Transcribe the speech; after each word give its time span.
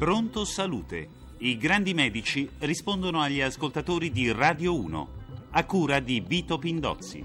Pronto 0.00 0.46
Salute. 0.46 1.08
I 1.40 1.58
grandi 1.58 1.92
medici 1.92 2.48
rispondono 2.60 3.20
agli 3.20 3.42
ascoltatori 3.42 4.10
di 4.10 4.32
Radio 4.32 4.74
1, 4.74 5.08
a 5.50 5.66
cura 5.66 6.00
di 6.00 6.24
Vito 6.26 6.56
Pindozzi. 6.56 7.22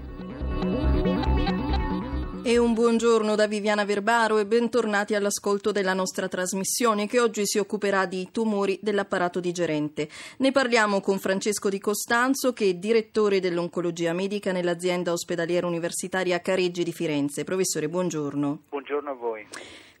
E 2.44 2.58
un 2.58 2.74
buongiorno 2.74 3.34
da 3.34 3.46
Viviana 3.46 3.86
Verbaro 3.86 4.36
e 4.36 4.44
bentornati 4.44 5.14
all'ascolto 5.14 5.72
della 5.72 5.94
nostra 5.94 6.28
trasmissione 6.28 7.06
che 7.06 7.18
oggi 7.18 7.46
si 7.46 7.56
occuperà 7.56 8.04
di 8.04 8.28
tumori 8.30 8.78
dell'apparato 8.82 9.40
digerente. 9.40 10.10
Ne 10.36 10.52
parliamo 10.52 11.00
con 11.00 11.18
Francesco 11.18 11.70
Di 11.70 11.78
Costanzo 11.78 12.52
che 12.52 12.68
è 12.68 12.74
direttore 12.74 13.40
dell'oncologia 13.40 14.12
medica 14.12 14.52
nell'azienda 14.52 15.12
ospedaliera 15.12 15.66
universitaria 15.66 16.42
Careggi 16.42 16.84
di 16.84 16.92
Firenze. 16.92 17.42
Professore, 17.42 17.88
buongiorno. 17.88 18.64
Buongiorno 18.68 19.10
a 19.10 19.14
voi. 19.14 19.46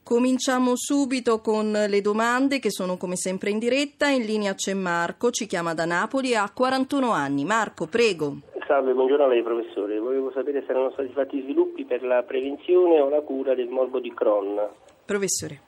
Cominciamo 0.06 0.76
subito 0.76 1.40
con 1.40 1.72
le 1.72 2.00
domande 2.00 2.60
che 2.60 2.70
sono 2.70 2.96
come 2.96 3.16
sempre 3.16 3.50
in 3.50 3.58
diretta. 3.58 4.06
In 4.06 4.22
linea 4.22 4.54
c'è 4.54 4.72
Marco, 4.72 5.32
ci 5.32 5.46
chiama 5.46 5.74
da 5.74 5.84
Napoli 5.84 6.30
e 6.30 6.36
ha 6.36 6.48
41 6.48 7.10
anni. 7.10 7.44
Marco, 7.44 7.88
prego. 7.88 8.36
Salve, 8.68 8.92
buongiorno 8.92 9.24
a 9.24 9.26
lei 9.26 9.42
professore. 9.42 9.98
Volevo 9.98 10.30
sapere 10.30 10.62
se 10.64 10.70
erano 10.70 10.92
stati 10.92 11.10
fatti 11.12 11.42
sviluppi 11.42 11.84
per 11.86 12.04
la 12.04 12.22
prevenzione 12.22 13.00
o 13.00 13.08
la 13.08 13.20
cura 13.22 13.56
del 13.56 13.66
morbo 13.66 13.98
di 13.98 14.14
Crohn. 14.14 14.68
Professore. 15.04 15.60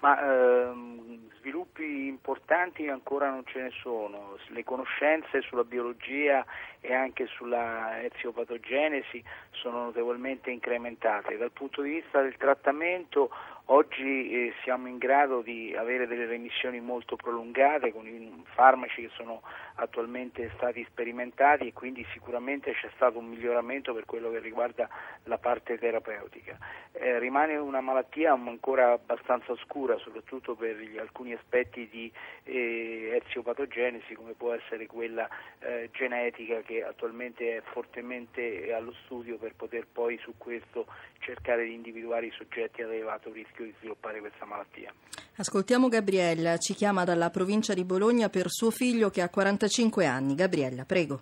Ma 0.00 0.22
ehm, 0.22 1.28
sviluppi 1.38 2.06
importanti 2.06 2.88
ancora 2.88 3.30
non 3.30 3.44
ce 3.46 3.62
ne 3.62 3.70
sono. 3.80 4.36
Le 4.48 4.64
conoscenze 4.64 5.40
sulla 5.42 5.64
biologia 5.64 6.44
e 6.80 6.92
anche 6.92 7.26
sulla 7.26 8.02
eziopatogenesi 8.02 9.22
sono 9.52 9.84
notevolmente 9.84 10.50
incrementate. 10.50 11.36
Dal 11.36 11.52
punto 11.52 11.82
di 11.82 11.90
vista 11.90 12.20
del 12.20 12.36
trattamento 12.36 13.30
Oggi 13.70 14.30
eh, 14.30 14.54
siamo 14.62 14.88
in 14.88 14.96
grado 14.96 15.42
di 15.42 15.74
avere 15.76 16.06
delle 16.06 16.24
remissioni 16.24 16.80
molto 16.80 17.16
prolungate 17.16 17.92
con 17.92 18.06
i 18.06 18.42
farmaci 18.54 19.02
che 19.02 19.10
sono 19.14 19.42
attualmente 19.74 20.50
stati 20.56 20.82
sperimentati 20.88 21.66
e 21.66 21.72
quindi 21.74 22.04
sicuramente 22.12 22.72
c'è 22.72 22.88
stato 22.94 23.18
un 23.18 23.26
miglioramento 23.26 23.92
per 23.92 24.06
quello 24.06 24.30
che 24.30 24.38
riguarda 24.38 24.88
la 25.24 25.36
parte 25.36 25.76
terapeutica. 25.76 26.56
Eh, 26.92 27.18
rimane 27.18 27.56
una 27.56 27.82
malattia 27.82 28.32
ancora 28.32 28.92
abbastanza 28.92 29.52
oscura, 29.52 29.98
soprattutto 29.98 30.54
per 30.54 30.74
gli, 30.76 30.96
alcuni 30.96 31.34
aspetti 31.34 31.86
di 31.90 32.10
eh, 32.44 33.20
eziopatogenesi 33.22 34.14
come 34.14 34.32
può 34.32 34.54
essere 34.54 34.86
quella 34.86 35.28
eh, 35.58 35.90
genetica 35.92 36.62
che 36.62 36.82
attualmente 36.82 37.58
è 37.58 37.60
fortemente 37.60 38.72
allo 38.72 38.94
studio 39.04 39.36
per 39.36 39.52
poter 39.54 39.86
poi 39.92 40.16
su 40.22 40.32
questo 40.38 40.86
cercare 41.18 41.64
di 41.64 41.74
individuare 41.74 42.26
i 42.26 42.32
soggetti 42.32 42.80
ad 42.80 42.90
elevato 42.90 43.30
rischio 43.30 43.57
di 43.64 43.74
sviluppare 43.78 44.20
questa 44.20 44.44
malattia. 44.44 44.92
Ascoltiamo 45.36 45.88
Gabriella, 45.88 46.58
ci 46.58 46.74
chiama 46.74 47.04
dalla 47.04 47.30
provincia 47.30 47.74
di 47.74 47.84
Bologna 47.84 48.28
per 48.28 48.50
suo 48.50 48.70
figlio 48.70 49.10
che 49.10 49.22
ha 49.22 49.28
45 49.28 50.06
anni. 50.06 50.34
Gabriella, 50.34 50.84
prego. 50.84 51.20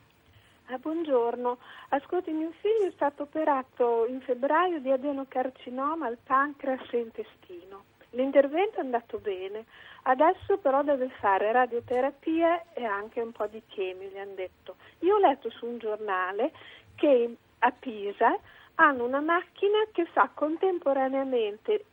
Ah, 0.69 0.79
buongiorno, 0.79 1.59
ascolti, 1.91 2.33
mio 2.33 2.51
figlio 2.61 2.89
è 2.89 2.93
stato 2.93 3.23
operato 3.23 4.05
in 4.09 4.21
febbraio 4.21 4.81
di 4.81 4.91
adenocarcinoma 4.91 6.07
al 6.07 6.19
pancreas 6.23 6.91
e 6.91 6.99
intestino. 6.99 7.85
L'intervento 8.11 8.79
è 8.79 8.81
andato 8.81 9.19
bene, 9.19 9.67
adesso 10.03 10.57
però 10.57 10.83
deve 10.83 11.09
fare 11.21 11.53
radioterapia 11.53 12.73
e 12.73 12.85
anche 12.85 13.21
un 13.21 13.31
po' 13.31 13.47
di 13.47 13.63
chemio, 13.69 14.09
gli 14.09 14.19
hanno 14.19 14.35
detto. 14.35 14.77
Io 15.01 15.15
ho 15.15 15.19
letto 15.19 15.51
su 15.51 15.67
un 15.67 15.79
giornale 15.79 16.51
che 16.97 17.37
a 17.61 17.71
Pisa 17.71 18.37
hanno 18.77 19.05
una 19.05 19.21
macchina 19.21 19.85
che 19.93 20.07
fa 20.07 20.31
contemporaneamente 20.35 21.85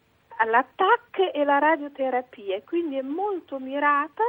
l'attacco 0.45 1.31
e 1.33 1.43
la 1.43 1.59
radioterapia, 1.59 2.61
quindi 2.65 2.97
è 2.97 3.01
molto 3.01 3.59
mirata 3.59 4.23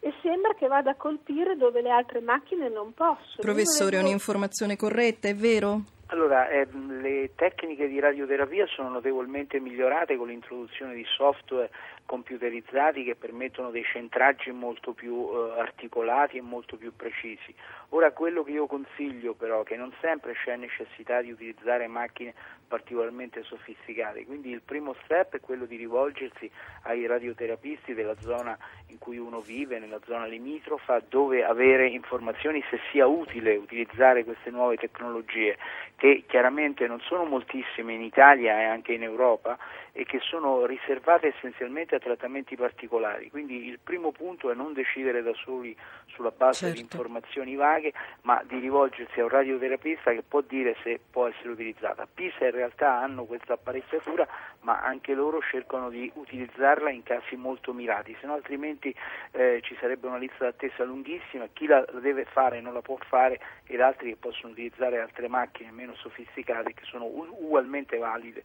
e 0.00 0.12
sembra 0.22 0.52
che 0.54 0.66
vada 0.66 0.90
a 0.90 0.94
colpire 0.96 1.56
dove 1.56 1.80
le 1.80 1.90
altre 1.90 2.20
macchine 2.20 2.68
non 2.68 2.92
possono. 2.92 3.40
Professore, 3.40 3.90
volevo... 3.90 4.08
un'informazione 4.08 4.76
corretta, 4.76 5.28
è 5.28 5.34
vero? 5.34 5.80
Allora, 6.14 6.48
eh, 6.48 6.68
le 6.70 7.34
tecniche 7.34 7.88
di 7.88 7.98
radioterapia 7.98 8.68
sono 8.68 8.88
notevolmente 8.88 9.58
migliorate 9.58 10.16
con 10.16 10.28
l'introduzione 10.28 10.94
di 10.94 11.04
software 11.04 11.70
computerizzati 12.06 13.02
che 13.02 13.16
permettono 13.16 13.70
dei 13.70 13.82
centraggi 13.82 14.52
molto 14.52 14.92
più 14.92 15.28
eh, 15.32 15.58
articolati 15.58 16.36
e 16.36 16.40
molto 16.40 16.76
più 16.76 16.94
precisi. 16.94 17.52
Ora 17.88 18.12
quello 18.12 18.44
che 18.44 18.52
io 18.52 18.66
consiglio 18.66 19.34
però 19.34 19.62
è 19.62 19.64
che 19.64 19.76
non 19.76 19.92
sempre 20.00 20.34
c'è 20.34 20.56
necessità 20.56 21.20
di 21.20 21.32
utilizzare 21.32 21.88
macchine 21.88 22.32
particolarmente 22.66 23.42
sofisticate, 23.42 24.24
quindi 24.24 24.50
il 24.50 24.62
primo 24.62 24.94
step 25.04 25.36
è 25.36 25.40
quello 25.40 25.64
di 25.64 25.76
rivolgersi 25.76 26.50
ai 26.82 27.06
radioterapisti 27.06 27.94
della 27.94 28.16
zona 28.20 28.56
in 28.88 28.98
cui 28.98 29.18
uno 29.18 29.40
vive, 29.40 29.78
nella 29.78 30.00
zona 30.06 30.26
limitrofa, 30.26 31.00
dove 31.08 31.44
avere 31.44 31.86
informazioni 31.86 32.64
se 32.70 32.80
sia 32.90 33.06
utile 33.06 33.56
utilizzare 33.56 34.24
queste 34.24 34.50
nuove 34.50 34.76
tecnologie 34.76 35.56
che 36.04 36.24
chiaramente 36.26 36.86
non 36.86 37.00
sono 37.00 37.24
moltissime 37.24 37.94
in 37.94 38.02
Italia 38.02 38.60
e 38.60 38.64
anche 38.64 38.92
in 38.92 39.02
Europa 39.02 39.56
e 39.96 40.04
che 40.04 40.18
sono 40.20 40.66
riservate 40.66 41.28
essenzialmente 41.28 41.94
a 41.94 42.00
trattamenti 42.00 42.56
particolari. 42.56 43.30
Quindi 43.30 43.68
il 43.68 43.78
primo 43.78 44.10
punto 44.10 44.50
è 44.50 44.54
non 44.54 44.72
decidere 44.72 45.22
da 45.22 45.32
soli 45.34 45.74
sulla 46.06 46.32
base 46.32 46.66
certo. 46.66 46.74
di 46.74 46.80
informazioni 46.80 47.54
vaghe, 47.54 47.92
ma 48.22 48.42
di 48.44 48.58
rivolgersi 48.58 49.20
a 49.20 49.22
un 49.22 49.28
radioterapista 49.28 50.10
che 50.10 50.24
può 50.26 50.40
dire 50.40 50.74
se 50.82 50.98
può 51.08 51.28
essere 51.28 51.50
utilizzata. 51.50 52.08
Pisa 52.12 52.44
in 52.44 52.50
realtà 52.50 52.92
hanno 52.98 53.24
questa 53.24 53.52
apparecchiatura, 53.52 54.26
ma 54.62 54.80
anche 54.80 55.14
loro 55.14 55.40
cercano 55.40 55.90
di 55.90 56.10
utilizzarla 56.12 56.90
in 56.90 57.04
casi 57.04 57.36
molto 57.36 57.72
mirati, 57.72 58.16
se 58.20 58.26
no 58.26 58.34
altrimenti 58.34 58.92
eh, 59.30 59.60
ci 59.62 59.76
sarebbe 59.78 60.08
una 60.08 60.18
lista 60.18 60.44
d'attesa 60.44 60.82
lunghissima, 60.82 61.46
chi 61.52 61.66
la 61.66 61.84
deve 62.00 62.24
fare 62.24 62.60
non 62.60 62.74
la 62.74 62.82
può 62.82 62.96
fare 63.06 63.38
ed 63.64 63.80
altri 63.80 64.08
che 64.08 64.16
possono 64.16 64.52
utilizzare 64.52 65.00
altre 65.00 65.28
macchine 65.28 65.70
meno 65.70 65.94
sofisticate 65.94 66.74
che 66.74 66.82
sono 66.84 67.04
ugualmente 67.04 67.96
valide 67.96 68.42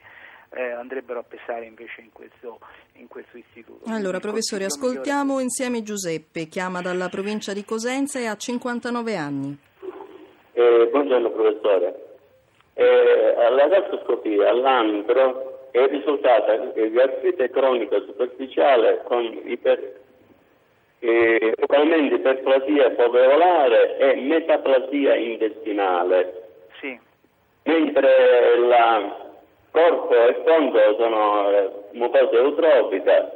eh, 0.51 0.71
andrebbero 0.71 1.19
a 1.19 1.23
pesare 1.23 1.65
invece 1.65 2.01
in 2.01 2.11
questo, 2.11 2.59
in 2.93 3.07
questo 3.07 3.37
istituto. 3.37 3.89
Allora, 3.89 4.19
professore, 4.19 4.65
ascoltiamo 4.65 5.23
migliore... 5.23 5.43
insieme 5.43 5.83
Giuseppe, 5.83 6.47
chiama 6.47 6.81
dalla 6.81 7.09
provincia 7.09 7.53
di 7.53 7.63
Cosenza 7.63 8.19
e 8.19 8.25
ha 8.25 8.35
59 8.35 9.15
anni. 9.15 9.57
Eh, 10.53 10.87
buongiorno 10.91 11.31
professore. 11.31 12.07
Eh, 12.73 13.35
alla 13.37 13.67
gastroscopia 13.67 14.49
all'antro 14.49 15.69
è 15.71 15.85
risultata 15.87 16.71
gastrite 16.73 17.49
cronica 17.49 17.99
superficiale 18.01 19.01
con 19.03 19.23
iper, 19.43 19.99
eh, 20.99 21.53
ugualmente 21.61 22.15
iperplasia 22.15 22.95
foveolare 22.95 23.97
e 23.97 24.15
metaplasia 24.15 25.15
intestinale. 25.15 26.47
Sì. 26.79 26.99
Mentre 27.63 28.57
la 28.57 29.28
corpo 29.71 30.13
e 30.13 30.41
fondo 30.45 30.79
sono 30.97 31.49
eh, 31.51 31.69
mucosa 31.93 32.31
eutrofica, 32.31 33.31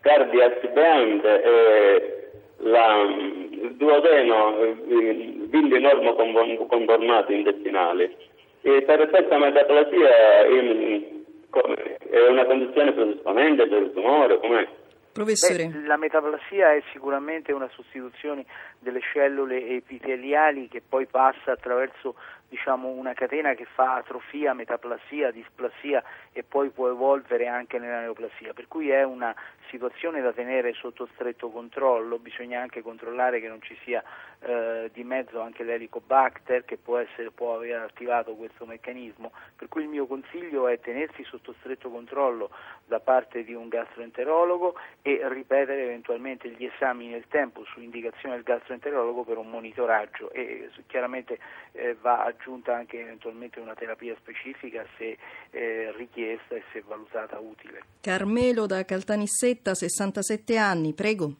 cardia 0.00 0.46
attivante 0.46 1.42
e 1.42 2.30
la, 2.58 3.02
il 3.02 3.74
duodeno, 3.76 4.56
villi 4.86 5.80
normo 5.80 6.14
conformato 6.14 7.32
intestinali. 7.32 8.14
E 8.60 8.82
per 8.82 9.08
questa 9.08 9.38
metaplasia 9.38 10.08
è 10.44 12.28
una 12.28 12.44
condizione 12.44 12.92
predisponente 12.92 13.66
per 13.68 13.82
il 13.82 13.92
tumore, 13.92 14.38
com'è? 14.38 14.68
Professore. 15.12 15.66
Beh, 15.66 15.86
la 15.86 15.96
metaplasia 15.96 16.74
è 16.74 16.82
sicuramente 16.92 17.52
una 17.52 17.68
sostituzione 17.72 18.44
delle 18.78 19.00
cellule 19.12 19.66
epiteliali 19.68 20.68
che 20.68 20.80
poi 20.86 21.06
passa 21.06 21.52
attraverso 21.52 22.14
diciamo, 22.48 22.88
una 22.88 23.12
catena 23.12 23.54
che 23.54 23.64
fa 23.64 23.96
atrofia, 23.96 24.54
metaplasia, 24.54 25.30
displasia 25.30 26.02
e 26.32 26.42
poi 26.42 26.70
può 26.70 26.88
evolvere 26.88 27.46
anche 27.46 27.78
nella 27.78 28.00
neoplasia, 28.00 28.54
per 28.54 28.68
cui 28.68 28.90
è 28.90 29.02
una 29.02 29.34
situazione 29.68 30.20
da 30.20 30.32
tenere 30.32 30.72
sotto 30.72 31.08
stretto 31.14 31.50
controllo, 31.50 32.18
bisogna 32.18 32.60
anche 32.60 32.82
controllare 32.82 33.40
che 33.40 33.48
non 33.48 33.60
ci 33.60 33.76
sia 33.84 34.02
eh, 34.40 34.90
di 34.92 35.04
mezzo 35.04 35.40
anche 35.40 35.64
l'elicobacter 35.64 36.64
che 36.64 36.76
può, 36.76 36.98
essere, 36.98 37.30
può 37.30 37.56
aver 37.56 37.82
attivato 37.82 38.34
questo 38.34 38.66
meccanismo, 38.66 39.32
per 39.56 39.68
cui 39.68 39.82
il 39.82 39.88
mio 39.88 40.06
consiglio 40.06 40.68
è 40.68 40.78
tenersi 40.80 41.24
sotto 41.24 41.54
stretto 41.60 41.90
controllo 41.90 42.50
da 42.86 43.00
parte 43.00 43.44
di 43.44 43.54
un 43.54 43.68
gastroenterologo 43.68 44.74
e 45.02 45.20
ripetere 45.28 45.82
eventualmente 45.82 46.50
gli 46.50 46.64
esami 46.64 47.08
nel 47.08 47.24
tempo 47.28 47.64
su 47.64 47.80
indicazione 47.80 48.36
del 48.36 48.44
gastroenterologo 48.44 49.24
per 49.24 49.38
un 49.38 49.48
monitoraggio 49.48 50.30
e 50.30 50.70
chiaramente 50.86 51.38
eh, 51.72 51.96
va 52.00 52.24
aggiunta 52.24 52.74
anche 52.74 53.00
eventualmente 53.00 53.60
una 53.60 53.74
terapia 53.74 54.14
specifica 54.16 54.86
se 54.96 55.18
eh, 55.50 55.92
richiesta 55.96 56.54
e 56.54 56.62
se 56.72 56.82
valutata 56.86 57.38
utile. 57.38 57.82
Carmelo 58.00 58.66
da 58.66 58.84
Caltanissetta, 58.84 59.74
67 59.74 60.56
anni, 60.56 60.94
prego. 60.94 61.34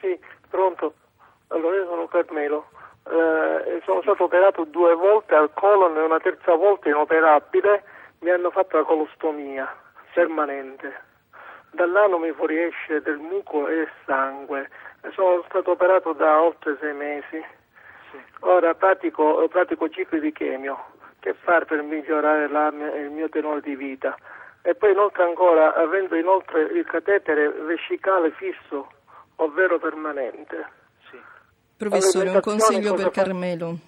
Sì, 0.00 0.18
pronto. 0.48 0.94
Allora 1.52 1.76
io 1.76 1.86
sono 1.86 2.06
Carmelo. 2.06 2.66
Eh, 3.08 3.82
sono 3.84 4.02
stato 4.02 4.24
operato 4.24 4.64
due 4.64 4.94
volte 4.94 5.34
al 5.34 5.50
colon 5.52 5.96
e 5.96 6.02
una 6.02 6.20
terza 6.20 6.54
volta 6.54 6.88
inoperabile. 6.88 7.82
Mi 8.20 8.30
hanno 8.30 8.50
fatto 8.50 8.76
la 8.76 8.84
colostomia 8.84 9.68
permanente. 10.12 11.08
dall'ano 11.72 12.18
mi 12.18 12.32
fuoriesce 12.32 13.00
del 13.02 13.18
muco 13.18 13.66
e 13.68 13.88
sangue. 14.04 14.68
Sono 15.12 15.42
stato 15.48 15.72
operato 15.72 16.12
da 16.12 16.40
oltre 16.40 16.76
sei 16.80 16.94
mesi. 16.94 17.44
Ora 18.40 18.74
pratico, 18.74 19.46
pratico 19.48 19.88
cicli 19.88 20.20
di 20.20 20.32
chemio. 20.32 20.78
Che 21.18 21.34
fare 21.34 21.64
per 21.64 21.82
migliorare 21.82 22.48
la, 22.48 22.68
il 22.68 23.10
mio 23.10 23.28
tenore 23.28 23.60
di 23.60 23.74
vita? 23.74 24.16
E 24.62 24.74
poi 24.74 24.92
inoltre 24.92 25.24
ancora, 25.24 25.74
avendo 25.74 26.14
inoltre 26.14 26.62
il 26.62 26.84
catetere 26.84 27.48
vescicale 27.48 28.30
fisso, 28.32 28.88
ovvero 29.36 29.78
permanente. 29.78 30.78
Professore, 31.80 32.28
un 32.28 32.40
consiglio 32.40 32.92
per 32.92 33.08
Carmelo. 33.10 33.78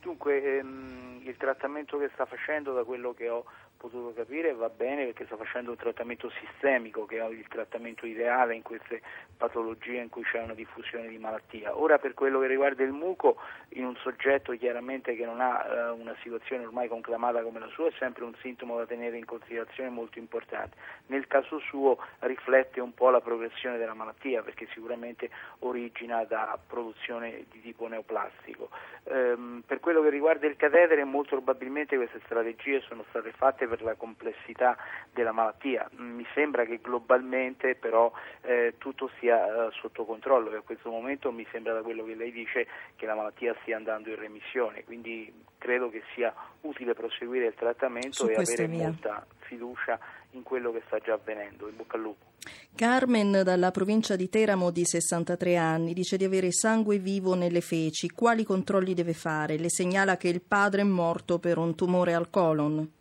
Dunque, 0.00 0.58
ehm, 0.58 1.20
il 1.24 1.36
trattamento 1.36 1.98
che 1.98 2.10
sta 2.14 2.26
facendo, 2.26 2.72
da 2.72 2.84
quello 2.84 3.12
che 3.12 3.28
ho 3.28 3.44
potuto 3.78 4.12
capire 4.12 4.52
va 4.52 4.68
bene 4.68 5.04
perché 5.06 5.24
sta 5.24 5.36
facendo 5.36 5.70
un 5.70 5.76
trattamento 5.76 6.30
sistemico 6.30 7.06
che 7.06 7.20
è 7.20 7.28
il 7.28 7.46
trattamento 7.48 8.06
ideale 8.06 8.54
in 8.54 8.62
queste 8.62 9.00
patologie 9.36 10.00
in 10.00 10.08
cui 10.08 10.24
c'è 10.24 10.42
una 10.42 10.54
diffusione 10.54 11.08
di 11.08 11.16
malattia. 11.16 11.78
Ora 11.78 11.98
per 11.98 12.14
quello 12.14 12.40
che 12.40 12.48
riguarda 12.48 12.82
il 12.82 12.92
muco 12.92 13.36
in 13.70 13.84
un 13.84 13.94
soggetto 13.96 14.52
chiaramente 14.52 15.14
che 15.14 15.24
non 15.24 15.40
ha 15.40 15.64
eh, 15.64 15.90
una 15.90 16.14
situazione 16.22 16.64
ormai 16.64 16.88
conclamata 16.88 17.42
come 17.42 17.60
la 17.60 17.68
sua 17.68 17.86
è 17.86 17.92
sempre 17.98 18.24
un 18.24 18.34
sintomo 18.40 18.76
da 18.76 18.84
tenere 18.84 19.16
in 19.16 19.24
considerazione 19.24 19.88
molto 19.90 20.18
importante. 20.18 20.76
Nel 21.06 21.28
caso 21.28 21.60
suo 21.60 21.98
riflette 22.20 22.80
un 22.80 22.92
po' 22.92 23.10
la 23.10 23.20
progressione 23.20 23.78
della 23.78 23.94
malattia 23.94 24.42
perché 24.42 24.66
sicuramente 24.72 25.30
origina 25.60 26.24
da 26.24 26.58
produzione 26.66 27.44
di 27.50 27.60
tipo 27.60 27.86
neoplastico. 27.86 28.70
Ehm, 29.04 29.62
per 29.64 29.78
quello 29.78 30.02
che 30.02 30.10
riguarda 30.10 30.46
il 30.46 30.56
catetere 30.56 31.04
molto 31.04 31.36
probabilmente 31.36 31.96
queste 31.96 32.20
strategie 32.24 32.80
sono 32.80 33.04
state 33.08 33.30
fatte 33.30 33.66
per 33.68 33.82
la 33.82 33.94
complessità 33.94 34.76
della 35.12 35.32
malattia. 35.32 35.88
Mi 35.96 36.26
sembra 36.34 36.64
che 36.64 36.80
globalmente 36.82 37.74
però 37.74 38.10
eh, 38.42 38.74
tutto 38.78 39.10
sia 39.18 39.66
eh, 39.66 39.70
sotto 39.72 40.04
controllo 40.04 40.52
e 40.52 40.56
a 40.56 40.62
questo 40.62 40.90
momento 40.90 41.30
mi 41.30 41.46
sembra 41.50 41.72
da 41.74 41.82
quello 41.82 42.04
che 42.04 42.14
lei 42.14 42.32
dice 42.32 42.66
che 42.96 43.06
la 43.06 43.14
malattia 43.14 43.54
stia 43.62 43.76
andando 43.76 44.08
in 44.10 44.16
remissione, 44.16 44.84
quindi 44.84 45.32
credo 45.58 45.90
che 45.90 46.02
sia 46.14 46.34
utile 46.62 46.94
proseguire 46.94 47.46
il 47.46 47.54
trattamento 47.54 48.24
Su 48.24 48.28
e 48.28 48.34
avere 48.34 48.66
via. 48.66 48.84
molta 48.84 49.26
fiducia 49.40 49.98
in 50.32 50.42
quello 50.42 50.72
che 50.72 50.82
sta 50.86 50.98
già 50.98 51.14
avvenendo. 51.14 51.68
In 51.68 51.76
bocca 51.76 51.96
al 51.96 52.02
lupo. 52.02 52.26
Carmen 52.74 53.42
dalla 53.44 53.70
provincia 53.70 54.14
di 54.14 54.28
Teramo 54.28 54.70
di 54.70 54.84
63 54.84 55.56
anni 55.56 55.92
dice 55.92 56.16
di 56.16 56.24
avere 56.24 56.52
sangue 56.52 56.98
vivo 56.98 57.34
nelle 57.34 57.60
feci. 57.60 58.10
Quali 58.10 58.44
controlli 58.44 58.94
deve 58.94 59.14
fare? 59.14 59.58
Le 59.58 59.68
segnala 59.68 60.16
che 60.16 60.28
il 60.28 60.40
padre 60.40 60.82
è 60.82 60.84
morto 60.84 61.38
per 61.38 61.58
un 61.58 61.74
tumore 61.74 62.14
al 62.14 62.30
colon. 62.30 62.97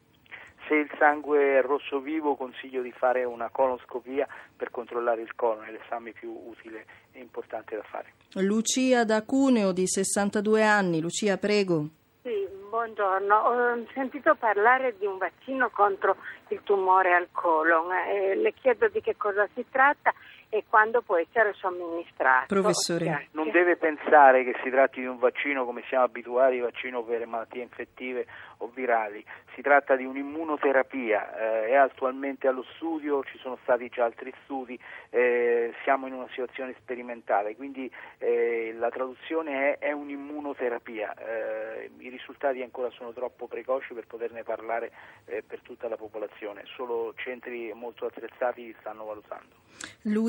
Se 0.67 0.75
il 0.75 0.89
sangue 0.97 1.59
è 1.59 1.61
rosso 1.61 1.99
vivo 1.99 2.35
consiglio 2.35 2.81
di 2.81 2.91
fare 2.91 3.23
una 3.23 3.49
coloscopia 3.49 4.27
per 4.55 4.69
controllare 4.69 5.21
il 5.21 5.33
colon, 5.33 5.63
è 5.65 5.71
l'esame 5.71 6.11
più 6.11 6.29
utile 6.29 6.85
e 7.13 7.19
importante 7.19 7.75
da 7.75 7.83
fare. 7.83 8.13
Lucia 8.33 9.05
da 9.05 9.23
Cuneo 9.23 9.71
di 9.71 9.87
62 9.87 10.63
anni. 10.63 10.99
Lucia, 10.99 11.37
prego. 11.37 11.87
Sì, 12.21 12.45
buongiorno. 12.69 13.35
Ho 13.35 13.85
sentito 13.93 14.35
parlare 14.35 14.95
di 14.97 15.05
un 15.05 15.17
vaccino 15.17 15.69
contro 15.69 16.17
il 16.49 16.59
tumore 16.63 17.13
al 17.13 17.29
colon. 17.31 17.91
Eh, 17.93 18.35
le 18.35 18.53
chiedo 18.53 18.89
di 18.89 18.99
che 18.99 19.15
cosa 19.15 19.47
si 19.53 19.65
tratta 19.69 20.13
e 20.49 20.63
quando 20.69 21.01
può 21.01 21.17
essere 21.17 21.53
somministrato. 21.53 22.45
Professore. 22.47 23.05
Grazie. 23.05 23.27
Non 23.31 23.51
deve 23.51 23.75
pensare 23.75 24.43
che 24.43 24.55
si 24.63 24.69
tratti 24.69 25.01
di 25.01 25.05
un 25.05 25.17
vaccino 25.17 25.65
come 25.65 25.83
siamo 25.87 26.05
abituati, 26.05 26.59
vaccino 26.59 27.03
per 27.03 27.25
malattie 27.27 27.63
infettive 27.63 28.25
o 28.57 28.71
virali. 28.73 29.23
Si 29.53 29.61
tratta 29.61 29.95
di 29.95 30.05
un'immunoterapia, 30.05 31.37
eh, 31.37 31.67
è 31.67 31.75
attualmente 31.75 32.47
allo 32.47 32.63
studio, 32.75 33.23
ci 33.23 33.37
sono 33.39 33.57
stati 33.63 33.89
già 33.89 34.05
altri 34.05 34.33
studi, 34.43 34.79
eh, 35.09 35.73
siamo 35.83 36.07
in 36.07 36.13
una 36.13 36.27
situazione 36.29 36.75
sperimentale, 36.79 37.55
quindi 37.55 37.91
eh, 38.19 38.73
la 38.77 38.89
traduzione 38.89 39.77
è, 39.77 39.87
è 39.87 39.91
un'immunoterapia. 39.91 41.13
Eh, 41.15 41.91
I 41.97 42.09
risultati 42.09 42.61
ancora 42.61 42.89
sono 42.91 43.11
troppo 43.13 43.47
precoci 43.47 43.93
per 43.93 44.05
poterne 44.07 44.43
parlare 44.43 44.91
eh, 45.25 45.43
per 45.45 45.59
tutta 45.61 45.87
la 45.87 45.97
popolazione, 45.97 46.63
solo 46.65 47.13
centri 47.15 47.71
molto 47.73 48.05
attrezzati 48.05 48.75
stanno 48.79 49.05
valutando. 49.05 49.55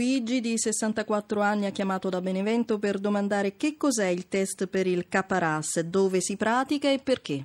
Luigi 0.08 0.40
di 0.40 0.56
64 0.56 1.42
anni 1.42 1.66
ha 1.66 1.70
chiamato 1.70 2.08
da 2.08 2.22
Benevento 2.22 2.78
per 2.78 2.98
domandare 2.98 3.58
che 3.58 3.76
cos'è 3.76 4.06
il 4.06 4.26
test 4.26 4.66
per 4.66 4.86
il 4.86 5.06
Caparas, 5.06 5.80
dove 5.80 6.22
si 6.22 6.34
pratica 6.38 6.88
e 6.88 6.98
perché. 6.98 7.44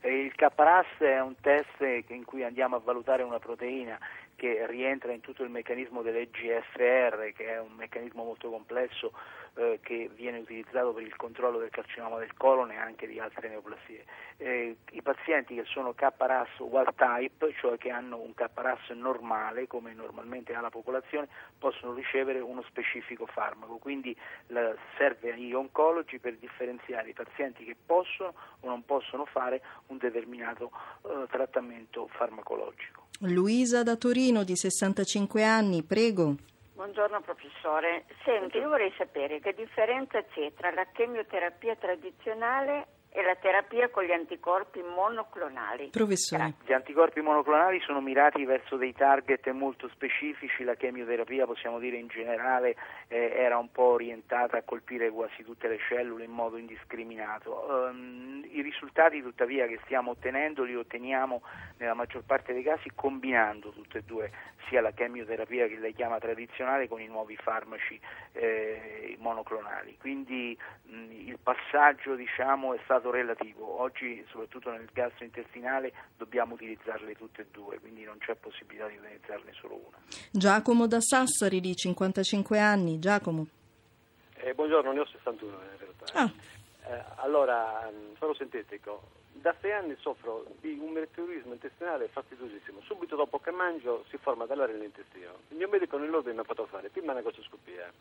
Eh, 0.00 0.24
Il 0.24 0.34
Caparas 0.34 0.88
è 0.98 1.20
un 1.20 1.36
test 1.40 1.80
in 2.08 2.24
cui 2.24 2.42
andiamo 2.42 2.74
a 2.74 2.80
valutare 2.84 3.22
una 3.22 3.38
proteina 3.38 3.96
che 4.38 4.64
rientra 4.68 5.10
in 5.10 5.20
tutto 5.20 5.42
il 5.42 5.50
meccanismo 5.50 6.00
dell'EGFR, 6.00 7.32
che 7.34 7.54
è 7.54 7.58
un 7.58 7.72
meccanismo 7.72 8.22
molto 8.22 8.48
complesso 8.50 9.12
eh, 9.54 9.80
che 9.82 10.08
viene 10.14 10.38
utilizzato 10.38 10.92
per 10.92 11.02
il 11.02 11.16
controllo 11.16 11.58
del 11.58 11.70
carcinoma 11.70 12.18
del 12.18 12.32
colon 12.34 12.70
e 12.70 12.76
anche 12.76 13.08
di 13.08 13.18
altre 13.18 13.48
neoplasie. 13.48 14.04
Eh, 14.36 14.76
I 14.92 15.02
pazienti 15.02 15.56
che 15.56 15.64
sono 15.64 15.92
KRAS 15.92 16.60
wild 16.60 16.94
type, 16.94 17.52
cioè 17.54 17.76
che 17.78 17.90
hanno 17.90 18.20
un 18.20 18.32
KRAS 18.32 18.90
normale, 18.90 19.66
come 19.66 19.92
normalmente 19.92 20.54
ha 20.54 20.60
la 20.60 20.70
popolazione, 20.70 21.26
possono 21.58 21.92
ricevere 21.92 22.38
uno 22.38 22.62
specifico 22.62 23.26
farmaco, 23.26 23.78
quindi 23.78 24.16
la, 24.46 24.72
serve 24.96 25.32
agli 25.32 25.52
oncologi 25.52 26.20
per 26.20 26.36
differenziare 26.36 27.08
i 27.08 27.14
pazienti 27.14 27.64
che 27.64 27.74
possono 27.74 28.34
o 28.60 28.68
non 28.68 28.84
possono 28.84 29.24
fare 29.24 29.60
un 29.88 29.98
determinato 29.98 30.70
eh, 31.02 31.26
trattamento 31.28 32.06
farmacologico. 32.12 33.07
Luisa 33.20 33.82
da 33.82 33.96
Torino 33.96 34.44
di 34.44 34.56
65 34.56 35.42
anni, 35.42 35.82
prego. 35.82 36.36
Buongiorno 36.74 37.20
professore. 37.20 38.04
Senti, 38.24 38.58
io 38.58 38.68
vorrei 38.68 38.92
sapere 38.96 39.40
che 39.40 39.54
differenza 39.54 40.22
c'è 40.22 40.52
tra 40.54 40.70
la 40.70 40.86
chemioterapia 40.92 41.74
tradizionale 41.76 42.97
e 43.10 43.22
la 43.22 43.34
terapia 43.36 43.88
con 43.88 44.04
gli 44.04 44.12
anticorpi 44.12 44.82
monoclonali. 44.82 45.88
Professore. 45.88 46.54
Gli 46.64 46.72
anticorpi 46.72 47.20
monoclonali 47.20 47.80
sono 47.80 48.00
mirati 48.00 48.44
verso 48.44 48.76
dei 48.76 48.92
target 48.92 49.48
molto 49.50 49.88
specifici, 49.88 50.62
la 50.62 50.74
chemioterapia 50.74 51.46
possiamo 51.46 51.78
dire 51.78 51.96
in 51.96 52.08
generale 52.08 52.76
eh, 53.08 53.32
era 53.34 53.56
un 53.58 53.70
po' 53.70 53.92
orientata 53.92 54.58
a 54.58 54.62
colpire 54.62 55.10
quasi 55.10 55.42
tutte 55.42 55.68
le 55.68 55.78
cellule 55.88 56.24
in 56.24 56.32
modo 56.32 56.56
indiscriminato. 56.56 57.88
Um, 57.90 58.44
I 58.50 58.60
risultati 58.62 59.22
tuttavia 59.22 59.66
che 59.66 59.80
stiamo 59.84 60.10
ottenendo 60.10 60.64
li 60.64 60.76
otteniamo 60.76 61.42
nella 61.78 61.94
maggior 61.94 62.24
parte 62.24 62.52
dei 62.52 62.62
casi 62.62 62.90
combinando 62.94 63.70
tutte 63.70 63.98
e 63.98 64.02
due, 64.02 64.30
sia 64.68 64.80
la 64.80 64.90
chemioterapia 64.90 65.66
che 65.66 65.78
lei 65.78 65.94
chiama 65.94 66.18
tradizionale 66.18 66.88
con 66.88 67.00
i 67.00 67.06
nuovi 67.06 67.36
farmaci 67.36 67.98
eh, 68.32 69.16
monoclonali. 69.18 69.96
Quindi 69.98 70.58
mh, 70.82 71.10
il 71.26 71.38
passaggio 71.42 72.14
diciamo, 72.14 72.74
è 72.74 72.78
stato 72.84 72.97
relativo. 73.00 73.80
Oggi, 73.80 74.24
soprattutto 74.30 74.70
nel 74.70 74.88
gastrointestinale, 74.92 75.92
dobbiamo 76.16 76.54
utilizzarle 76.54 77.14
tutte 77.14 77.42
e 77.42 77.46
due, 77.50 77.78
quindi 77.78 78.04
non 78.04 78.18
c'è 78.18 78.34
possibilità 78.34 78.86
di 78.86 78.96
utilizzarne 78.96 79.52
solo 79.60 79.74
una. 79.74 79.98
Giacomo 80.30 80.86
da 80.86 81.00
Sassari 81.00 81.60
di 81.60 81.74
55 81.74 82.58
anni. 82.58 82.98
Giacomo. 82.98 83.46
Eh, 84.34 84.54
buongiorno, 84.54 84.92
ne 84.92 85.00
ho 85.00 85.06
61 85.06 85.52
in 85.52 85.78
realtà. 85.78 86.04
Ah. 86.14 86.32
Eh, 86.88 87.04
allora, 87.16 87.90
mh, 87.90 88.16
sono 88.18 88.34
sintetico. 88.34 89.16
Da 89.32 89.54
sei 89.60 89.72
anni 89.72 89.96
soffro 90.00 90.46
di 90.60 90.76
un 90.80 90.90
meteorismo 90.90 91.52
intestinale 91.52 92.08
fastidiosissimo. 92.08 92.80
Subito 92.82 93.14
dopo 93.14 93.38
che 93.38 93.50
mangio 93.52 94.04
si 94.08 94.16
forma 94.16 94.46
dall'aria 94.46 94.74
nell'intestino. 94.74 95.38
Il 95.48 95.56
mio 95.56 95.68
medico 95.68 95.96
nell'ordine 95.96 96.34
mi 96.34 96.40
ha 96.40 96.44
fatto 96.44 96.66
fare 96.66 96.88
prima 96.88 97.12
una 97.12 97.20
gastroscopia 97.20 97.92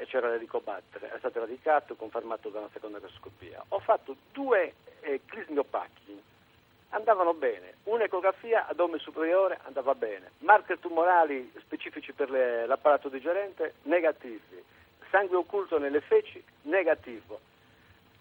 e 0.00 0.06
c'era 0.06 0.30
l'elicobattere, 0.30 1.12
è 1.12 1.18
stato 1.18 1.40
radicato, 1.40 1.94
confermato 1.94 2.48
da 2.48 2.60
una 2.60 2.70
seconda 2.72 2.98
gastroscopia. 2.98 3.62
Ho 3.68 3.80
fatto 3.80 4.16
due 4.32 4.72
eh, 5.00 5.20
crismi 5.26 5.58
opachi, 5.58 6.18
andavano 6.88 7.34
bene. 7.34 7.74
Un'ecografia 7.84 8.66
ad 8.66 8.80
ome 8.80 8.98
superiore 8.98 9.58
andava 9.64 9.94
bene. 9.94 10.30
Marker 10.38 10.78
tumorali 10.78 11.52
specifici 11.58 12.14
per 12.14 12.30
le- 12.30 12.64
l'apparato 12.64 13.10
digerente 13.10 13.74
negativi. 13.82 14.64
Sangue 15.10 15.36
occulto 15.36 15.78
nelle 15.78 16.00
feci 16.00 16.42
negativo. 16.62 17.40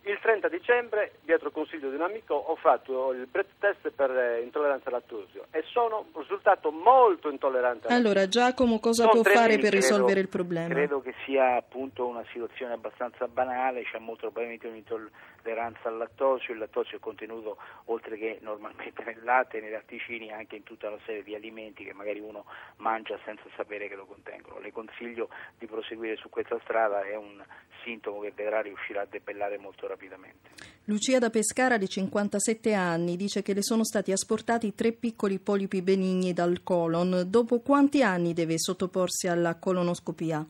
Il 0.03 0.17
30 0.21 0.47
dicembre, 0.47 1.11
dietro 1.23 1.51
consiglio 1.51 1.89
di 1.89 1.95
un 1.95 2.01
amico, 2.01 2.33
ho 2.33 2.55
fatto 2.55 3.11
il 3.11 3.27
breath 3.27 3.49
test 3.59 3.91
per 3.91 4.09
eh, 4.09 4.41
intolleranza 4.41 4.87
al 4.87 4.93
lattosio 4.93 5.47
e 5.51 5.61
sono 5.67 6.05
risultato 6.15 6.71
molto 6.71 7.29
intollerante 7.29 7.87
al 7.87 7.93
Allora, 7.93 8.27
Giacomo, 8.27 8.79
cosa 8.79 9.03
Sono 9.03 9.21
può 9.21 9.23
fare 9.23 9.57
mesi, 9.57 9.59
per 9.59 9.69
credo- 9.71 9.85
risolvere 9.85 10.19
il 10.21 10.29
problema? 10.29 10.73
Credo 10.73 11.01
che 11.01 11.13
sia 11.25 11.57
appunto 11.57 12.07
una 12.07 12.23
situazione 12.31 12.73
abbastanza 12.73 13.27
banale, 13.27 13.83
c'è 13.83 13.99
molto 13.99 14.31
probabilmente 14.31 14.67
un'intolleranza 14.67 15.89
al 15.89 15.97
lattosio, 15.97 16.53
il 16.53 16.59
lattosio 16.59 16.97
è 16.97 16.99
contenuto 17.01 17.57
oltre 17.85 18.17
che 18.17 18.39
normalmente 18.41 19.03
nel 19.03 19.21
latte, 19.23 19.59
nei 19.59 19.71
latticini, 19.71 20.31
anche 20.31 20.55
in 20.55 20.63
tutta 20.63 20.87
una 20.87 20.99
serie 21.05 21.23
di 21.23 21.35
alimenti 21.35 21.83
che 21.83 21.93
magari 21.93 22.19
uno 22.19 22.45
mangia 22.77 23.19
senza 23.25 23.43
sapere 23.55 23.89
che 23.89 23.95
lo 23.95 24.05
contengono. 24.05 24.59
Le 24.59 24.71
consiglio 24.71 25.27
di 25.57 25.67
proseguire 25.67 26.15
su 26.15 26.29
questa 26.29 26.57
strada, 26.63 27.03
è 27.03 27.15
un 27.15 27.43
sintomo 27.83 28.21
che 28.21 28.31
vedrà 28.35 28.61
riuscirà 28.61 29.01
a 29.01 29.07
debellare 29.09 29.57
molto 29.57 29.87
rapidamente. 29.89 30.49
Lucia 30.85 31.19
da 31.19 31.29
Pescara, 31.29 31.77
di 31.77 31.87
57 31.87 32.73
anni, 32.73 33.15
dice 33.15 33.41
che 33.41 33.53
le 33.53 33.61
sono 33.61 33.83
stati 33.83 34.11
asportati 34.11 34.73
tre 34.73 34.91
piccoli 34.91 35.37
polipi 35.37 35.81
benigni 35.81 36.33
dal 36.33 36.63
colon. 36.63 37.25
Dopo 37.27 37.59
quanti 37.59 38.01
anni 38.01 38.33
deve 38.33 38.57
sottoporsi 38.57 39.27
alla 39.27 39.55
colonoscopia? 39.55 40.43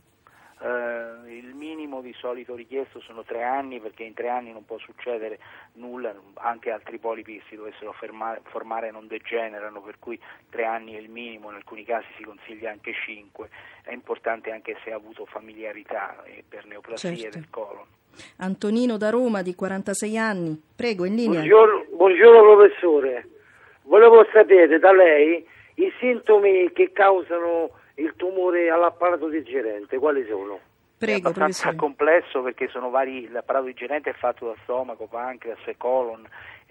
Eh, 0.62 0.99
minimo 2.00 2.02
di 2.02 2.14
solito 2.18 2.56
richiesto 2.56 3.00
sono 3.02 3.24
tre 3.24 3.44
anni 3.44 3.80
perché 3.80 4.04
in 4.04 4.14
tre 4.14 4.30
anni 4.30 4.52
non 4.52 4.66
può 4.66 4.78
succedere 4.78 5.40
nulla, 5.74 6.14
anche 6.36 6.72
altri 6.72 6.98
polipi 6.98 7.38
che 7.38 7.44
si 7.50 7.56
dovessero 7.56 7.92
fermare, 7.94 8.42
formare 8.46 8.92
non 8.92 9.08
degenerano, 9.08 9.82
per 9.82 10.00
cui 10.00 10.20
tre 10.50 10.66
anni 10.66 10.94
è 10.96 11.00
il 11.00 11.10
minimo, 11.10 11.50
in 11.50 11.56
alcuni 11.56 11.84
casi 11.84 12.08
si 12.18 12.24
consiglia 12.24 12.72
anche 12.72 12.94
cinque. 13.06 13.50
È 13.84 13.92
importante 13.94 14.52
anche 14.52 14.78
se 14.84 14.92
ha 14.92 14.96
avuto 14.96 15.26
familiarità 15.26 16.24
eh, 16.24 16.44
per 16.48 16.66
neoplasie 16.66 17.16
Certo. 17.16 17.38
del 17.38 17.50
colon. 17.50 17.86
Antonino 18.38 18.98
da 18.98 19.10
Roma, 19.10 19.42
di 19.42 19.56
46 19.56 20.18
anni. 20.18 20.62
Prego, 20.76 21.06
in 21.06 21.16
linea. 21.16 21.40
Buongiorno, 21.40 21.86
buongiorno 21.96 22.54
professore, 22.56 23.28
volevo 23.84 24.26
sapere 24.32 24.80
da 24.80 24.92
lei 24.92 25.46
i 25.76 25.94
sintomi 26.00 26.72
che 26.74 26.92
causano 26.92 27.72
il 27.96 28.14
tumore 28.16 28.70
all'apparato 28.70 29.28
digerente, 29.28 29.98
quali 29.98 30.26
sono? 30.28 30.60
Prego, 31.00 31.30
è 31.30 31.32
abbastanza 31.32 31.70
professore. 31.70 31.76
complesso 31.78 32.42
perché 32.42 32.68
sono 32.68 32.90
vari, 32.90 33.30
l'apparato 33.30 33.66
digerente 33.66 34.10
è 34.10 34.14
fatto 34.14 34.48
da 34.48 34.56
stomaco, 34.64 35.08
pancreas 35.08 35.66
e 35.66 35.78
colon 35.78 36.28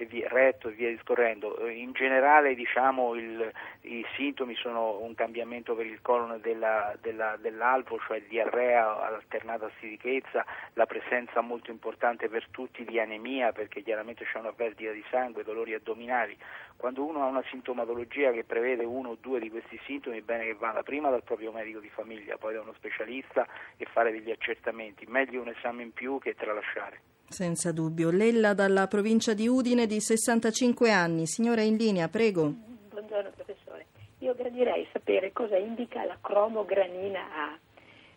via, 0.06 0.28
retto 0.28 0.68
e 0.68 0.72
via 0.72 0.88
discorrendo. 0.88 1.56
Eh, 1.58 1.72
In 1.72 1.92
generale 1.92 2.54
diciamo 2.54 3.14
il- 3.14 3.52
i 3.82 4.04
sintomi 4.16 4.54
sono 4.54 4.98
un 5.00 5.14
cambiamento 5.14 5.74
per 5.74 5.86
il 5.86 6.00
colon 6.02 6.40
della- 6.40 6.94
della- 7.00 7.36
dell'alvo, 7.36 7.98
cioè 8.06 8.22
diarrea 8.22 9.00
alternata 9.06 9.66
a 9.66 9.70
stitichezza, 9.76 10.44
la 10.74 10.86
presenza 10.86 11.40
molto 11.40 11.70
importante 11.70 12.28
per 12.28 12.46
tutti 12.50 12.84
di 12.84 12.98
anemia 13.00 13.52
perché 13.52 13.82
chiaramente 13.82 14.24
c'è 14.24 14.38
una 14.38 14.52
perdita 14.52 14.92
di 14.92 15.04
sangue, 15.10 15.44
dolori 15.44 15.74
addominali. 15.74 16.36
Quando 16.76 17.04
uno 17.04 17.22
ha 17.22 17.26
una 17.26 17.42
sintomatologia 17.50 18.30
che 18.30 18.44
prevede 18.44 18.84
uno 18.84 19.10
o 19.10 19.16
due 19.20 19.40
di 19.40 19.50
questi 19.50 19.80
sintomi 19.84 20.18
è 20.18 20.22
bene 20.22 20.44
che 20.44 20.54
vada 20.54 20.82
prima 20.82 21.10
dal 21.10 21.24
proprio 21.24 21.50
medico 21.52 21.80
di 21.80 21.88
famiglia, 21.88 22.36
poi 22.38 22.54
da 22.54 22.60
uno 22.60 22.72
specialista 22.74 23.46
e 23.76 23.84
fare 23.86 24.12
degli 24.12 24.30
accertamenti. 24.30 25.04
Meglio 25.06 25.40
un 25.42 25.48
esame 25.48 25.82
in 25.82 25.92
più 25.92 26.18
che 26.20 26.34
tralasciare. 26.34 27.07
Senza 27.28 27.72
dubbio. 27.72 28.10
Lella 28.10 28.54
dalla 28.54 28.86
provincia 28.86 29.34
di 29.34 29.46
Udine, 29.46 29.86
di 29.86 30.00
65 30.00 30.90
anni. 30.90 31.26
Signora 31.26 31.60
in 31.60 31.76
linea, 31.76 32.08
prego. 32.08 32.50
Buongiorno 32.88 33.30
professore, 33.34 33.86
io 34.20 34.34
gradirei 34.34 34.88
sapere 34.92 35.30
cosa 35.32 35.56
indica 35.58 36.04
la 36.04 36.16
cromogranina 36.20 37.20
A. 37.20 37.58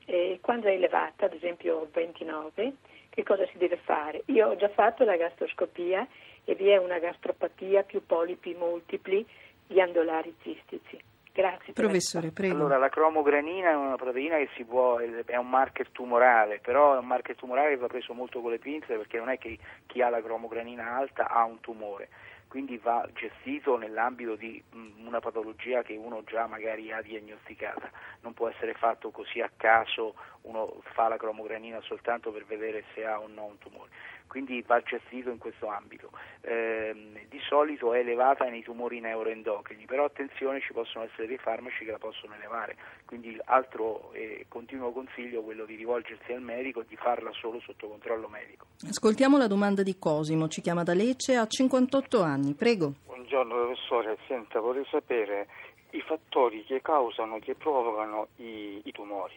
Eh, 0.05 0.39
quando 0.41 0.67
è 0.67 0.71
elevata, 0.71 1.25
ad 1.25 1.33
esempio 1.33 1.89
29, 1.91 2.73
che 3.09 3.23
cosa 3.23 3.45
si 3.51 3.57
deve 3.57 3.77
fare? 3.83 4.23
Io 4.27 4.47
ho 4.47 4.55
già 4.55 4.69
fatto 4.69 5.03
la 5.03 5.17
gastroscopia 5.17 6.07
e 6.45 6.55
vi 6.55 6.69
è 6.69 6.77
una 6.77 6.97
gastropatia 6.97 7.83
più 7.83 8.05
polipi 8.05 8.55
multipli 8.57 9.25
ghiandolari 9.67 10.33
cistici. 10.41 10.97
Grazie. 11.33 11.71
Professore, 11.73 12.31
prego. 12.31 12.55
Allora, 12.55 12.77
la 12.77 12.89
cromogranina 12.89 13.69
è 13.69 13.75
una 13.75 13.95
proteina 13.95 14.35
che 14.37 14.49
si 14.55 14.65
può, 14.65 14.97
è 14.97 15.37
un 15.37 15.49
marker 15.49 15.89
tumorale, 15.89 16.59
però 16.59 16.95
è 16.95 16.97
un 16.97 17.07
marker 17.07 17.35
tumorale 17.35 17.69
che 17.69 17.77
va 17.77 17.87
preso 17.87 18.13
molto 18.13 18.41
con 18.41 18.51
le 18.51 18.59
pinze 18.59 18.97
perché 18.97 19.17
non 19.17 19.29
è 19.29 19.37
che 19.37 19.57
chi 19.85 20.01
ha 20.01 20.09
la 20.09 20.21
cromogranina 20.21 20.95
alta 20.95 21.29
ha 21.29 21.45
un 21.45 21.61
tumore, 21.61 22.09
quindi 22.51 22.77
va 22.83 23.07
gestito 23.13 23.77
nell'ambito 23.77 24.35
di 24.35 24.61
mh, 24.71 25.07
una 25.07 25.21
patologia 25.21 25.83
che 25.83 25.95
uno 25.95 26.21
già 26.25 26.47
magari 26.47 26.91
ha 26.91 27.01
diagnosticata, 27.01 27.89
non 28.23 28.33
può 28.33 28.49
essere 28.49 28.73
fatto 28.73 29.09
così 29.09 29.39
a 29.39 29.49
caso, 29.55 30.15
uno 30.41 30.81
fa 30.93 31.07
la 31.07 31.15
cromogranina 31.15 31.79
soltanto 31.79 32.29
per 32.29 32.45
vedere 32.45 32.83
se 32.93 33.05
ha 33.05 33.21
o 33.21 33.27
no 33.27 33.45
un 33.45 33.57
tumore. 33.57 33.89
Quindi 34.27 34.61
va 34.65 34.81
gestito 34.81 35.29
in 35.29 35.37
questo 35.37 35.67
ambito. 35.67 36.09
Ehm, 36.41 37.19
di 37.27 37.39
solito 37.47 37.93
è 37.93 37.99
elevata 37.99 38.45
nei 38.45 38.63
tumori 38.63 38.99
neuroendocrini, 38.99 39.85
però 39.85 40.05
attenzione 40.05 40.61
ci 40.61 40.73
possono 40.73 41.05
essere 41.05 41.27
dei 41.27 41.37
farmaci 41.37 41.85
che 41.85 41.91
la 41.91 41.97
possono 41.97 42.33
elevare, 42.35 42.75
quindi 43.05 43.37
altro 43.45 44.11
eh, 44.13 44.45
continuo 44.47 44.91
consiglio 44.91 45.39
è 45.39 45.43
quello 45.43 45.65
di 45.65 45.75
rivolgersi 45.75 46.33
al 46.33 46.41
medico 46.41 46.81
e 46.81 46.85
di 46.87 46.95
farla 46.97 47.31
solo 47.33 47.59
sotto 47.61 47.87
controllo 47.87 48.27
medico. 48.27 48.67
Ascoltiamo 48.87 49.37
la 49.37 49.47
domanda 49.47 49.83
di 49.83 49.97
Cosimo. 49.97 50.47
Ci 50.47 50.61
chiama 50.61 50.83
da 50.83 50.93
Lecce, 50.93 51.35
ha 51.35 51.45
58 51.45 52.21
anni. 52.21 52.40
Prego. 52.57 52.93
Buongiorno 53.05 53.53
professore, 53.55 54.17
senta, 54.27 54.59
vorrei 54.59 54.85
sapere 54.89 55.47
i 55.91 56.01
fattori 56.01 56.63
che 56.65 56.81
causano, 56.81 57.39
che 57.39 57.55
provocano 57.55 58.27
i, 58.37 58.81
i 58.83 58.91
tumori. 58.91 59.35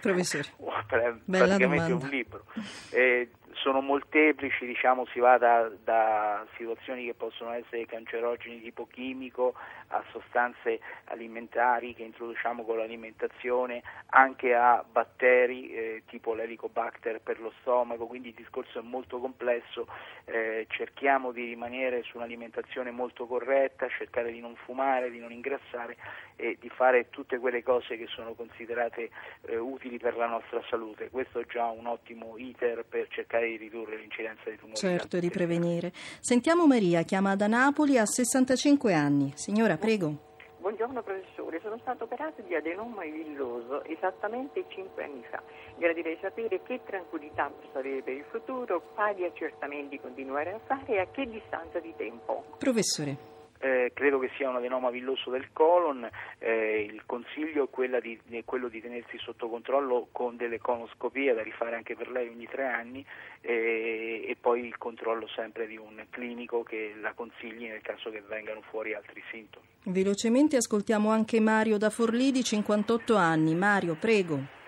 Professore. 0.00 0.48
Pra- 0.86 1.16
Bella 1.24 1.44
praticamente 1.46 1.84
domanda. 1.88 2.04
un 2.04 2.10
libro. 2.10 2.44
Eh, 2.90 3.30
sono 3.60 3.80
molteplici, 3.80 4.66
diciamo, 4.66 5.06
si 5.06 5.20
va 5.20 5.36
da, 5.38 5.70
da 5.82 6.46
situazioni 6.56 7.04
che 7.04 7.14
possono 7.14 7.52
essere 7.52 7.86
cancerogeni 7.86 8.60
tipo 8.60 8.86
chimico 8.86 9.54
a 9.88 10.02
sostanze 10.10 10.80
alimentari 11.04 11.94
che 11.94 12.02
introduciamo 12.02 12.64
con 12.64 12.78
l'alimentazione, 12.78 13.82
anche 14.10 14.54
a 14.54 14.84
batteri 14.90 15.70
eh, 15.72 16.02
tipo 16.06 16.34
l'helicobacter 16.34 17.20
per 17.20 17.40
lo 17.40 17.52
stomaco, 17.60 18.06
quindi 18.06 18.28
il 18.28 18.34
discorso 18.34 18.78
è 18.78 18.82
molto 18.82 19.18
complesso, 19.18 19.86
eh, 20.24 20.66
cerchiamo 20.70 21.32
di 21.32 21.44
rimanere 21.44 22.02
su 22.02 22.16
un'alimentazione 22.16 22.90
molto 22.90 23.26
corretta, 23.26 23.88
cercare 23.88 24.32
di 24.32 24.40
non 24.40 24.54
fumare, 24.54 25.10
di 25.10 25.18
non 25.18 25.32
ingrassare 25.32 25.96
e 26.36 26.56
di 26.58 26.70
fare 26.70 27.10
tutte 27.10 27.38
quelle 27.38 27.62
cose 27.62 27.98
che 27.98 28.06
sono 28.06 28.32
considerate 28.32 29.10
eh, 29.42 29.56
utili 29.58 29.98
per 29.98 30.16
la 30.16 30.26
nostra 30.26 30.62
salute. 30.68 31.10
Questo 31.10 31.40
è 31.40 31.46
già 31.46 31.66
un 31.66 31.86
ottimo 31.86 32.38
iter 32.38 32.84
per 32.88 33.08
cercare 33.08 33.49
di 33.50 33.56
ridurre 33.56 33.96
l'incidenza 33.96 34.48
di 34.48 34.56
tumori. 34.56 34.76
Certo, 34.76 35.16
e 35.16 35.20
di 35.20 35.30
prevenire. 35.30 35.92
Sentiamo 36.20 36.66
Maria, 36.66 37.02
chiama 37.02 37.34
da 37.36 37.46
Napoli, 37.46 37.98
ha 37.98 38.06
65 38.06 38.94
anni. 38.94 39.32
Signora, 39.34 39.76
prego. 39.76 40.28
Buongiorno 40.60 41.02
professore, 41.02 41.58
sono 41.62 41.78
stato 41.78 42.04
operato 42.04 42.42
di 42.42 42.54
adenoma 42.54 43.02
villoso 43.04 43.82
esattamente 43.84 44.64
5 44.68 45.02
anni 45.02 45.24
fa. 45.30 45.42
Gradirei 45.78 46.18
sapere 46.20 46.60
che 46.62 46.80
tranquillità 46.84 47.48
posso 47.48 47.78
avere 47.78 48.02
per 48.02 48.14
il 48.14 48.24
futuro, 48.30 48.82
quali 48.94 49.24
accertamenti 49.24 49.98
continuare 49.98 50.52
a 50.52 50.60
fare 50.66 50.92
e 50.92 50.98
a 50.98 51.06
che 51.10 51.26
distanza 51.26 51.80
di 51.80 51.94
tempo. 51.96 52.44
Professore. 52.58 53.29
Eh, 53.62 53.90
credo 53.92 54.18
che 54.18 54.30
sia 54.36 54.48
un 54.48 54.56
adenoma 54.56 54.88
villoso 54.88 55.28
del 55.28 55.48
colon, 55.52 56.08
eh, 56.38 56.80
il 56.90 57.02
consiglio 57.04 57.68
è, 57.68 58.00
di- 58.00 58.18
quello 58.46 58.68
di 58.68 58.80
tenersi 58.80 59.18
sotto 59.18 59.50
controllo 59.50 60.08
con 60.12 60.36
delle 60.36 60.58
conoscopie 60.58 61.34
da 61.34 61.42
rifare 61.42 61.76
anche 61.76 61.94
per 61.94 62.10
lei 62.10 62.28
ogni 62.28 62.46
tre 62.46 62.64
anni 62.64 63.04
eh, 63.42 64.24
e 64.26 64.36
poi 64.40 64.64
il 64.64 64.78
controllo 64.78 65.26
sempre 65.28 65.66
di 65.66 65.76
un 65.76 66.02
clinico 66.08 66.62
che 66.62 66.94
la 67.00 67.12
consigli 67.12 67.68
nel 67.68 67.82
caso 67.82 68.10
che 68.10 68.22
vengano 68.26 68.62
fuori 68.62 68.94
altri 68.94 69.22
sintomi. 69.30 69.66
Velocemente 69.84 70.56
ascoltiamo 70.56 71.10
anche 71.10 71.38
Mario 71.38 71.76
da 71.76 71.90
Forlì, 71.90 72.30
di 72.30 72.42
58 72.42 73.14
anni. 73.14 73.54
Mario, 73.54 73.94
prego. 73.94 74.58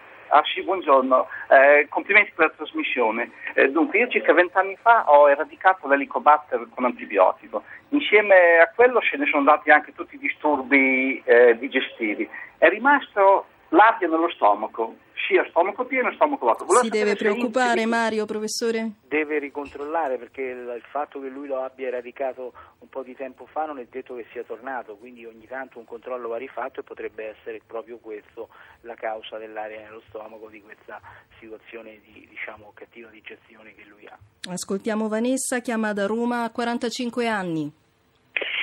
Sì, 0.41 0.63
buongiorno, 0.63 1.29
Eh, 1.49 1.87
complimenti 1.91 2.33
per 2.35 2.47
la 2.47 2.53
trasmissione. 2.57 3.31
Eh, 3.55 3.69
dunque, 3.71 3.99
io 3.99 4.09
circa 4.09 4.33
vent'anni 4.33 4.77
fa 4.81 5.05
ho 5.07 5.29
eradicato 5.29 5.87
l'elicobatter 5.87 6.67
con 6.75 6.87
antibiotico. 6.87 7.63
Insieme 7.91 8.59
a 8.59 8.71
quello 8.75 9.01
ce 9.01 9.19
ne 9.19 9.27
sono 9.27 9.45
dati 9.45 9.71
anche 9.71 9.93
tutti 9.93 10.15
i 10.15 10.19
disturbi 10.19 11.23
eh, 11.25 11.59
digestivi. 11.59 12.29
È 12.57 12.69
rimasto 12.69 13.47
l'aria 13.73 14.09
nello 14.09 14.31
stomaco, 14.31 14.97
sia 15.27 15.45
stomaco 15.49 15.85
pieno 15.85 16.09
che 16.09 16.15
stomaco 16.15 16.47
vuoto. 16.47 16.65
Volevo 16.65 16.85
Si 16.85 16.91
deve 16.91 17.17
preoccupare 17.17 17.87
Mario, 17.87 18.25
professore? 18.27 18.93
Deve 19.07 19.39
ricontrollare 19.39 20.19
perché 20.19 20.43
il, 20.43 20.73
il 20.77 20.85
fatto 20.91 21.21
che 21.21 21.29
lui 21.29 21.47
lo 21.47 21.63
abbia 21.63 21.89
eradicato 21.89 22.53
un 22.79 22.89
po' 22.89 23.03
di 23.03 23.15
tempo 23.15 23.47
fa 23.47 23.67
non 23.67 23.79
è 23.79 23.87
detto 23.91 24.15
che 24.15 24.27
sia 24.33 24.43
tornato, 24.45 24.97
quindi 24.97 25.25
ogni 25.25 25.47
tanto 25.47 25.79
un 25.79 25.85
controllo 25.85 26.29
va 26.29 26.37
rifatto 26.37 26.81
e 26.81 26.83
potrebbe 26.83 27.29
essere 27.37 27.61
proprio 27.67 27.99
questo 27.99 28.49
la 28.83 28.95
causa 28.95 29.39
dell'aria 29.39 29.81
nello 29.83 30.03
stomaco 30.09 30.49
di 30.49 30.61
questa 30.61 31.01
situazione 31.39 32.01
di 32.05 32.27
diciamo, 32.29 32.73
cattiva 32.75 33.09
digestione 33.09 33.75
che 33.75 33.85
lui 33.85 34.07
ha. 34.07 34.19
Ascoltiamo 34.51 35.09
Vanessa, 35.09 35.61
chiama 35.61 35.93
da 35.93 36.07
Roma, 36.07 36.45
ha 36.45 36.51
45 36.51 37.29
anni. 37.29 37.81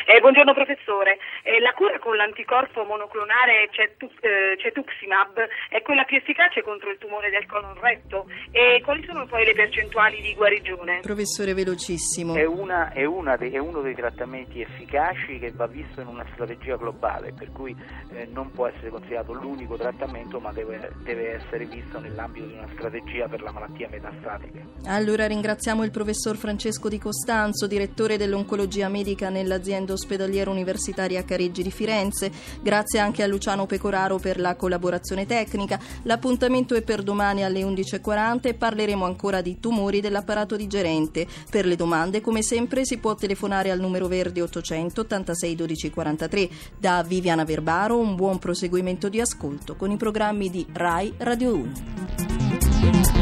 Eh, 0.09 0.19
buongiorno 0.21 0.55
professore, 0.55 1.19
Eh, 1.43 1.59
la 1.61 1.71
cura 1.73 1.99
con 1.99 2.15
l'anticorpo 2.15 2.83
monoclonale 2.83 3.69
cetu- 3.69 4.11
eh, 4.21 4.57
cetuximab 4.57 5.37
è 5.69 5.81
quella 5.83 6.03
più 6.03 6.17
efficace 6.17 6.63
contro 6.63 6.89
il 6.89 6.97
tumore 6.97 7.29
del 7.29 7.45
colon 7.45 7.79
retto 7.79 8.25
e 8.51 8.81
quali 8.83 9.05
sono 9.05 9.27
poi 9.27 9.45
le 9.45 9.53
percentuali 9.53 10.19
di 10.21 10.33
guarigione? 10.33 10.99
Professore 11.01 11.53
velocissimo. 11.53 12.33
È, 12.33 12.43
una- 12.43 12.91
è 12.91 13.05
una 13.05 13.37
dei- 13.37 13.51
è 13.53 13.59
uno 13.59 13.81
dei 13.81 13.93
trattamenti 13.93 14.61
efficaci 14.61 15.37
che 15.37 15.51
va 15.51 15.67
visto 15.67 16.01
in 16.01 16.07
una 16.07 16.25
strategia 16.33 16.75
globale, 16.75 17.31
per 17.37 17.51
cui 17.51 17.75
eh, 18.15 18.27
non 18.33 18.51
può 18.51 18.65
essere 18.67 18.89
considerato 18.89 19.33
l'unico 19.33 19.77
trattamento, 19.77 20.39
ma 20.39 20.51
deve, 20.51 20.91
deve 21.03 21.35
essere 21.35 21.65
visto 21.65 21.99
nell'ambito 21.99 22.47
di 22.47 22.53
una 22.53 22.67
strategia 22.73 23.27
per 23.27 23.41
la 23.43 23.51
malattia 23.51 23.87
metastatica. 23.89 24.59
Allora 24.87 25.27
ringraziamo 25.27 25.83
il 25.83 25.91
professor 25.91 26.35
Francesco 26.35 26.89
Di 26.89 26.97
Costanzo, 26.97 27.67
direttore 27.67 28.17
dell'oncologia 28.17 28.89
medica 28.89 29.29
nell'azienda 29.29 29.97
ospedaliera 29.99 30.49
universitaria 30.49 31.23
Careggi 31.23 31.61
di 31.61 31.71
Firenze. 31.71 32.31
Grazie 32.61 32.99
anche 32.99 33.21
a 33.23 33.27
Luciano 33.27 33.65
Pecoraro 33.65 34.17
per 34.17 34.39
la 34.39 34.55
collaborazione 34.55 35.25
tecnica. 35.25 35.79
L'appuntamento 36.03 36.75
è 36.75 36.81
per 36.81 37.03
domani 37.03 37.43
alle 37.43 37.61
11.40 37.61 38.47
e 38.47 38.53
parleremo 38.53 39.05
ancora 39.05 39.41
di 39.41 39.59
tumori 39.59 40.01
dell'apparato 40.01 40.55
digerente. 40.55 41.27
Per 41.49 41.65
le 41.65 41.75
domande, 41.75 42.21
come 42.21 42.41
sempre, 42.41 42.85
si 42.85 42.97
può 42.97 43.15
telefonare 43.15 43.71
al 43.71 43.79
numero 43.79 44.07
verde 44.07 44.41
800 44.41 45.01
86 45.01 45.55
12 45.55 45.89
43. 45.89 46.49
Da 46.77 47.03
Viviana 47.03 47.43
Verbaro 47.43 47.97
un 47.97 48.15
buon 48.15 48.39
proseguimento 48.39 49.09
di 49.09 49.19
ascolto 49.19 49.75
con 49.75 49.91
i 49.91 49.97
programmi 49.97 50.49
di 50.49 50.65
RAI 50.71 51.13
Radio 51.17 51.55
1. 51.55 53.18